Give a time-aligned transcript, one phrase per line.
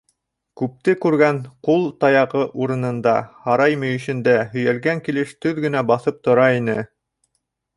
[0.59, 3.13] Күпте күргән ҡул таяғы урынында,
[3.49, 6.81] һарай мөйөшөндә, һөйәлгән килеш төҙ генә баҫып тора ине.